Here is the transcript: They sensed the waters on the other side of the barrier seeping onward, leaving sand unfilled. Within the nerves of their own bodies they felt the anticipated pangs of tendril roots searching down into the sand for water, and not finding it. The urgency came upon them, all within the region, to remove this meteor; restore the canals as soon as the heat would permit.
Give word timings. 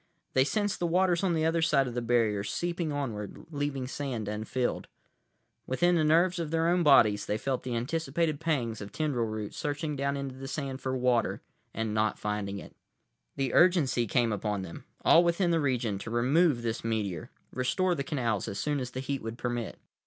They 0.33 0.43
sensed 0.43 0.79
the 0.79 0.87
waters 0.87 1.23
on 1.23 1.35
the 1.35 1.45
other 1.45 1.61
side 1.61 1.87
of 1.87 1.93
the 1.93 2.01
barrier 2.01 2.43
seeping 2.43 2.91
onward, 2.91 3.45
leaving 3.51 3.85
sand 3.87 4.27
unfilled. 4.27 4.87
Within 5.67 5.93
the 5.93 6.03
nerves 6.03 6.39
of 6.39 6.49
their 6.49 6.69
own 6.69 6.81
bodies 6.81 7.27
they 7.27 7.37
felt 7.37 7.61
the 7.61 7.75
anticipated 7.75 8.39
pangs 8.39 8.81
of 8.81 8.91
tendril 8.91 9.27
roots 9.27 9.57
searching 9.57 9.95
down 9.95 10.17
into 10.17 10.33
the 10.33 10.47
sand 10.47 10.81
for 10.81 10.97
water, 10.97 11.43
and 11.71 11.93
not 11.93 12.17
finding 12.17 12.57
it. 12.57 12.75
The 13.35 13.53
urgency 13.53 14.07
came 14.07 14.33
upon 14.33 14.63
them, 14.63 14.85
all 15.05 15.23
within 15.23 15.51
the 15.51 15.59
region, 15.61 15.99
to 15.99 16.09
remove 16.09 16.63
this 16.63 16.83
meteor; 16.83 17.29
restore 17.53 17.93
the 17.93 18.03
canals 18.03 18.47
as 18.47 18.57
soon 18.57 18.79
as 18.79 18.89
the 18.89 19.01
heat 19.01 19.21
would 19.21 19.37
permit. 19.37 19.77